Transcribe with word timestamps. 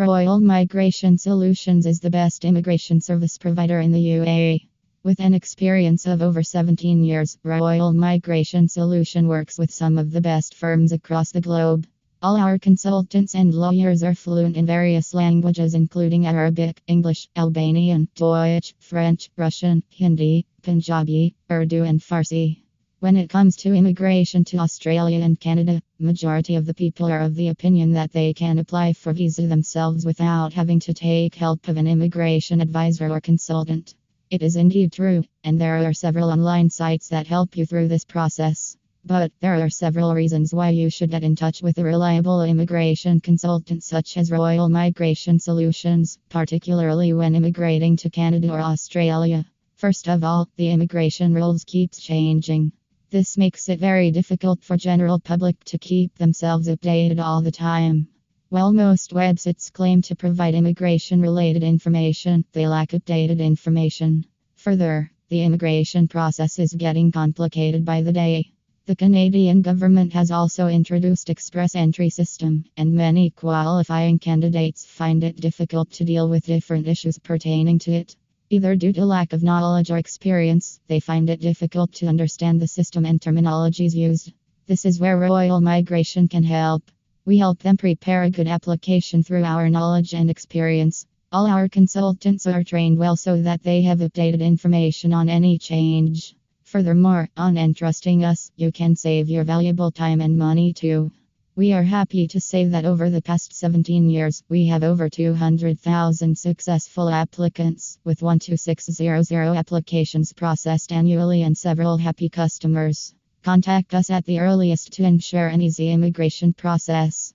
Royal 0.00 0.40
Migration 0.40 1.18
Solutions 1.18 1.84
is 1.84 2.00
the 2.00 2.08
best 2.08 2.46
immigration 2.46 3.02
service 3.02 3.36
provider 3.36 3.80
in 3.80 3.92
the 3.92 4.02
UAE. 4.02 4.66
With 5.02 5.20
an 5.20 5.34
experience 5.34 6.06
of 6.06 6.22
over 6.22 6.42
17 6.42 7.04
years, 7.04 7.36
Royal 7.44 7.92
Migration 7.92 8.66
Solution 8.66 9.28
works 9.28 9.58
with 9.58 9.70
some 9.70 9.98
of 9.98 10.10
the 10.10 10.22
best 10.22 10.54
firms 10.54 10.92
across 10.92 11.32
the 11.32 11.42
globe. 11.42 11.86
All 12.22 12.38
our 12.38 12.58
consultants 12.58 13.34
and 13.34 13.52
lawyers 13.52 14.02
are 14.02 14.14
fluent 14.14 14.56
in 14.56 14.64
various 14.64 15.12
languages, 15.12 15.74
including 15.74 16.26
Arabic, 16.26 16.80
English, 16.86 17.28
Albanian, 17.36 18.08
Deutsch, 18.14 18.74
French, 18.78 19.28
Russian, 19.36 19.82
Hindi, 19.90 20.46
Punjabi, 20.62 21.34
Urdu, 21.50 21.84
and 21.84 22.00
Farsi. 22.00 22.59
When 23.00 23.16
it 23.16 23.30
comes 23.30 23.56
to 23.56 23.72
immigration 23.72 24.44
to 24.44 24.58
Australia 24.58 25.20
and 25.20 25.40
Canada, 25.40 25.80
majority 25.98 26.56
of 26.56 26.66
the 26.66 26.74
people 26.74 27.06
are 27.06 27.22
of 27.22 27.34
the 27.34 27.48
opinion 27.48 27.92
that 27.92 28.12
they 28.12 28.34
can 28.34 28.58
apply 28.58 28.92
for 28.92 29.14
visa 29.14 29.46
themselves 29.46 30.04
without 30.04 30.52
having 30.52 30.80
to 30.80 30.92
take 30.92 31.34
help 31.34 31.66
of 31.68 31.78
an 31.78 31.86
immigration 31.86 32.60
advisor 32.60 33.08
or 33.08 33.18
consultant. 33.18 33.94
It 34.28 34.42
is 34.42 34.56
indeed 34.56 34.92
true, 34.92 35.24
and 35.44 35.58
there 35.58 35.82
are 35.88 35.94
several 35.94 36.30
online 36.30 36.68
sites 36.68 37.08
that 37.08 37.26
help 37.26 37.56
you 37.56 37.64
through 37.64 37.88
this 37.88 38.04
process. 38.04 38.76
But 39.02 39.32
there 39.40 39.64
are 39.64 39.70
several 39.70 40.12
reasons 40.12 40.52
why 40.52 40.68
you 40.68 40.90
should 40.90 41.10
get 41.10 41.24
in 41.24 41.36
touch 41.36 41.62
with 41.62 41.78
a 41.78 41.84
reliable 41.84 42.42
immigration 42.42 43.20
consultant 43.20 43.82
such 43.82 44.18
as 44.18 44.30
Royal 44.30 44.68
Migration 44.68 45.38
Solutions, 45.38 46.18
particularly 46.28 47.14
when 47.14 47.34
immigrating 47.34 47.96
to 47.96 48.10
Canada 48.10 48.52
or 48.52 48.60
Australia. 48.60 49.46
First 49.76 50.06
of 50.06 50.22
all, 50.22 50.50
the 50.56 50.68
immigration 50.68 51.32
rules 51.32 51.64
keeps 51.64 51.98
changing. 51.98 52.72
This 53.10 53.36
makes 53.36 53.68
it 53.68 53.80
very 53.80 54.12
difficult 54.12 54.62
for 54.62 54.76
general 54.76 55.18
public 55.18 55.64
to 55.64 55.78
keep 55.78 56.14
themselves 56.14 56.68
updated 56.68 57.18
all 57.18 57.42
the 57.42 57.50
time. 57.50 58.06
While 58.50 58.72
most 58.72 59.10
websites 59.10 59.72
claim 59.72 60.00
to 60.02 60.14
provide 60.14 60.54
immigration 60.54 61.20
related 61.20 61.64
information, 61.64 62.44
they 62.52 62.68
lack 62.68 62.90
updated 62.90 63.40
information. 63.40 64.26
Further, 64.54 65.10
the 65.28 65.42
immigration 65.42 66.06
process 66.06 66.60
is 66.60 66.72
getting 66.72 67.10
complicated 67.10 67.84
by 67.84 68.02
the 68.02 68.12
day. 68.12 68.52
The 68.86 68.94
Canadian 68.94 69.62
government 69.62 70.12
has 70.12 70.30
also 70.30 70.68
introduced 70.68 71.30
express 71.30 71.74
entry 71.74 72.10
system, 72.10 72.64
and 72.76 72.92
many 72.92 73.30
qualifying 73.30 74.20
candidates 74.20 74.84
find 74.84 75.24
it 75.24 75.40
difficult 75.40 75.90
to 75.94 76.04
deal 76.04 76.28
with 76.28 76.46
different 76.46 76.86
issues 76.86 77.18
pertaining 77.18 77.80
to 77.80 77.90
it. 77.90 78.14
Either 78.52 78.74
due 78.74 78.92
to 78.92 79.04
lack 79.04 79.32
of 79.32 79.44
knowledge 79.44 79.92
or 79.92 79.98
experience, 79.98 80.80
they 80.88 80.98
find 80.98 81.30
it 81.30 81.40
difficult 81.40 81.92
to 81.92 82.08
understand 82.08 82.60
the 82.60 82.66
system 82.66 83.06
and 83.06 83.20
terminologies 83.20 83.94
used. 83.94 84.32
This 84.66 84.84
is 84.84 84.98
where 84.98 85.16
Royal 85.16 85.60
Migration 85.60 86.26
can 86.26 86.42
help. 86.42 86.82
We 87.24 87.38
help 87.38 87.60
them 87.60 87.76
prepare 87.76 88.24
a 88.24 88.30
good 88.30 88.48
application 88.48 89.22
through 89.22 89.44
our 89.44 89.70
knowledge 89.70 90.14
and 90.14 90.28
experience. 90.28 91.06
All 91.30 91.46
our 91.46 91.68
consultants 91.68 92.44
are 92.48 92.64
trained 92.64 92.98
well 92.98 93.14
so 93.14 93.40
that 93.40 93.62
they 93.62 93.82
have 93.82 94.00
updated 94.00 94.40
information 94.40 95.12
on 95.12 95.28
any 95.28 95.56
change. 95.56 96.34
Furthermore, 96.64 97.28
on 97.36 97.56
entrusting 97.56 98.24
us, 98.24 98.50
you 98.56 98.72
can 98.72 98.96
save 98.96 99.28
your 99.28 99.44
valuable 99.44 99.92
time 99.92 100.20
and 100.20 100.36
money 100.36 100.72
too. 100.72 101.12
We 101.60 101.74
are 101.74 101.82
happy 101.82 102.26
to 102.28 102.40
say 102.40 102.64
that 102.64 102.86
over 102.86 103.10
the 103.10 103.20
past 103.20 103.52
17 103.52 104.08
years, 104.08 104.42
we 104.48 104.68
have 104.68 104.82
over 104.82 105.10
200,000 105.10 106.38
successful 106.38 107.10
applicants, 107.10 107.98
with 108.02 108.20
12600 108.20 109.58
applications 109.58 110.32
processed 110.32 110.90
annually 110.90 111.42
and 111.42 111.54
several 111.54 111.98
happy 111.98 112.30
customers. 112.30 113.12
Contact 113.44 113.92
us 113.92 114.08
at 114.08 114.24
the 114.24 114.38
earliest 114.38 114.94
to 114.94 115.04
ensure 115.04 115.48
an 115.48 115.60
easy 115.60 115.90
immigration 115.90 116.54
process. 116.54 117.28